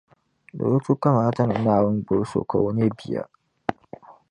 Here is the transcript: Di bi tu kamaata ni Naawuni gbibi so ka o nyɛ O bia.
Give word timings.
Di 0.57 0.63
bi 0.71 0.77
tu 0.85 0.91
kamaata 1.01 1.43
ni 1.45 1.55
Naawuni 1.63 2.01
gbibi 2.05 2.25
so 2.31 2.39
ka 2.49 2.55
o 2.67 2.69
nyɛ 2.75 2.85
O 2.91 2.95
bia. 2.99 3.23